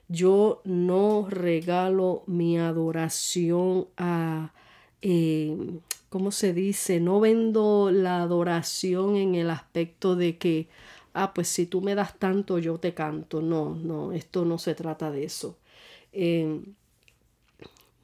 [0.09, 4.53] Yo no regalo mi adoración a,
[5.03, 5.57] eh,
[6.09, 7.01] ¿cómo se dice?
[7.01, 10.69] No vendo la adoración en el aspecto de que,
[11.15, 13.41] ah, pues si tú me das tanto, yo te canto.
[13.43, 15.59] No, no, esto no se trata de eso.
[16.13, 16.61] Eh,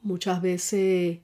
[0.01, 1.19] muchas veces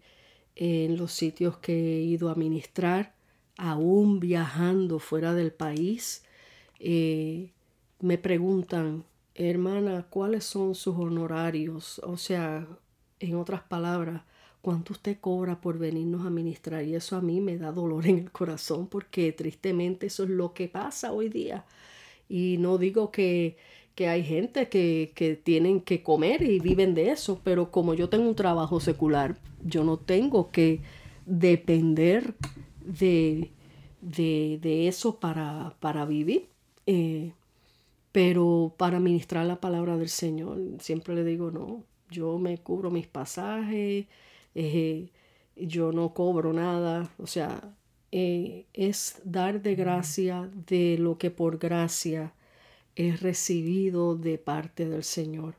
[0.55, 3.15] en los sitios que he ido a ministrar,
[3.57, 6.23] aún viajando fuera del país,
[6.79, 7.51] eh,
[7.99, 11.99] me preguntan, hermana, ¿cuáles son sus honorarios?
[11.99, 12.67] O sea,
[13.19, 14.23] en otras palabras,
[14.65, 16.83] ¿Cuánto usted cobra por venirnos a ministrar?
[16.85, 20.55] Y eso a mí me da dolor en el corazón porque tristemente eso es lo
[20.55, 21.65] que pasa hoy día.
[22.27, 23.57] Y no digo que,
[23.95, 28.09] que hay gente que, que, tienen que comer y viven de eso, pero como yo
[28.09, 30.81] tengo un trabajo secular, yo no tengo que
[31.25, 32.35] depender
[32.85, 33.51] de,
[34.01, 36.49] de, eso para, para vivir.
[36.85, 37.31] Eh,
[38.11, 43.07] pero para ministrar la palabra del Señor, siempre le digo, no, yo me cubro mis
[43.07, 44.05] pasajes,
[44.55, 45.09] eh,
[45.57, 47.73] yo no cobro nada, o sea,
[48.13, 52.33] eh, es dar de gracia de lo que por gracia
[52.95, 55.55] he recibido de parte del Señor.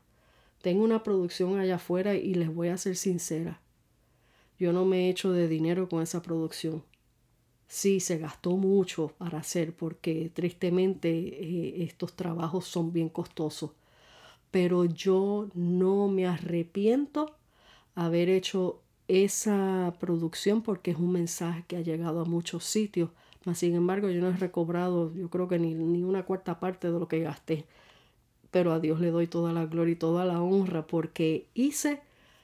[0.61, 3.61] Tengo una producción allá afuera y les voy a ser sincera.
[4.59, 6.83] Yo no me he hecho de dinero con esa producción.
[7.67, 13.71] Sí, se gastó mucho para hacer porque tristemente eh, estos trabajos son bien costosos.
[14.51, 17.35] Pero yo no me arrepiento
[17.93, 23.11] haber hecho esa producción porque es un mensaje que ha llegado a muchos sitios.
[23.47, 26.91] Mas, sin embargo, yo no he recobrado, yo creo que ni, ni una cuarta parte
[26.91, 27.63] de lo que gasté.
[28.51, 32.01] Pero a Dios le doy toda la gloria y toda la honra porque hice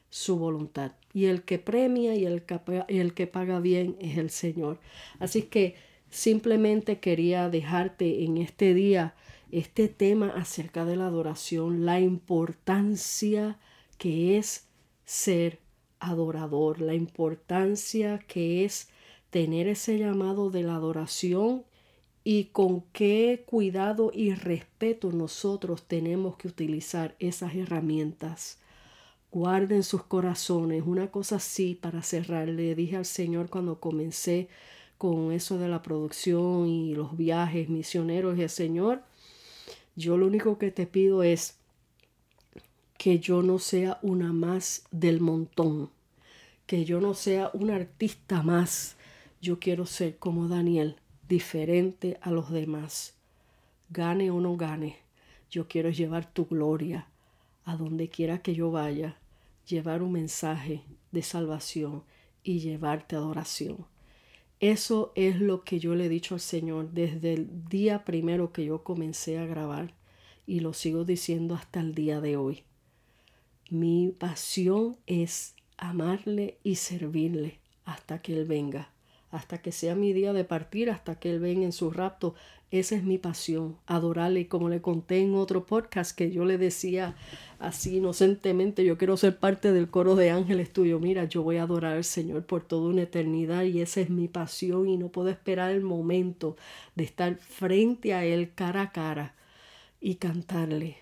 [0.09, 0.93] su voluntad.
[1.13, 4.79] Y el que premia y el que, el que paga bien es el Señor.
[5.19, 5.75] Así que
[6.09, 9.13] simplemente quería dejarte en este día
[9.51, 13.59] este tema acerca de la adoración, la importancia
[13.97, 14.69] que es
[15.03, 15.59] ser
[15.99, 18.87] adorador, la importancia que es
[19.33, 21.65] tener ese llamado de la adoración
[22.23, 28.59] y con qué cuidado y respeto nosotros tenemos que utilizar esas herramientas
[29.33, 30.83] guarden sus corazones.
[30.85, 34.47] Una cosa así para cerrar, le dije al Señor cuando comencé
[34.99, 39.01] con eso de la producción y los viajes misioneros, el Señor,
[39.95, 41.57] yo lo único que te pido es
[42.97, 45.89] que yo no sea una más del montón,
[46.67, 48.95] que yo no sea un artista más.
[49.43, 50.95] Yo quiero ser como Daniel,
[51.27, 53.13] diferente a los demás.
[53.89, 54.99] Gane o no gane,
[55.51, 57.09] yo quiero llevar tu gloria
[57.65, 59.17] a donde quiera que yo vaya
[59.67, 62.03] llevar un mensaje de salvación
[62.41, 63.85] y llevarte adoración.
[64.61, 68.63] Eso es lo que yo le he dicho al Señor desde el día primero que
[68.63, 69.93] yo comencé a grabar
[70.47, 72.63] y lo sigo diciendo hasta el día de hoy.
[73.69, 78.92] Mi pasión es amarle y servirle hasta que Él venga,
[79.33, 82.35] hasta que sea mi día de partir, hasta que Él venga en su rapto.
[82.69, 84.47] Esa es mi pasión, adorarle.
[84.47, 87.15] como le conté en otro podcast que yo le decía
[87.57, 90.99] así inocentemente, yo quiero ser parte del coro de ángeles tuyo.
[90.99, 94.27] Mira, yo voy a adorar al Señor por toda una eternidad y esa es mi
[94.27, 96.55] pasión y no puedo esperar el momento
[96.95, 99.33] de estar frente a Él cara a cara
[99.99, 100.97] y cantarle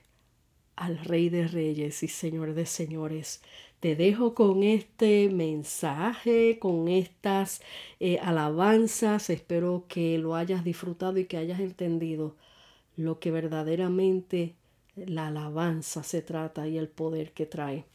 [0.78, 3.42] al Rey de Reyes y Señor de Señores.
[3.82, 7.64] Te dejo con este mensaje, con estas
[8.00, 9.32] eh, alabanzas.
[9.32, 12.36] Espero que lo hayas disfrutado y que hayas entendido
[12.96, 14.54] lo que verdaderamente
[14.96, 17.86] la alabanza se trata y el poder que trae.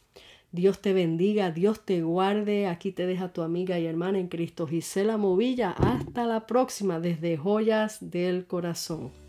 [0.51, 2.67] Dios te bendiga, Dios te guarde.
[2.67, 5.71] Aquí te deja tu amiga y hermana en Cristo Gisela Movilla.
[5.71, 9.26] Hasta la próxima desde Joyas del Corazón.